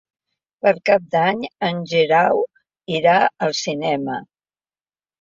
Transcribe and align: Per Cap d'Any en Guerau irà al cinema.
Per 0.65 0.71
Cap 0.89 1.05
d'Any 1.17 1.43
en 1.69 1.85
Guerau 1.93 2.43
irà 2.97 3.15
al 3.29 3.57
cinema. 3.63 4.21